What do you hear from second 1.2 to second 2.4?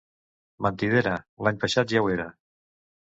/ —L'any passat ja ho era!